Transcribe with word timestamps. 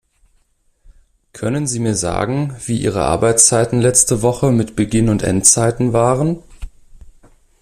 Können 1.31 1.67
sie 1.67 1.77
mir 1.79 1.93
sagen, 1.95 2.55
wir 2.65 2.75
ihre 2.75 3.03
Arbeitszeiten 3.05 3.79
letzte 3.81 4.23
Woche 4.23 4.51
mit 4.51 4.75
Beginn 4.75 5.09
und 5.09 5.21
Endzeiten 5.21 5.93
waren? 5.93 6.41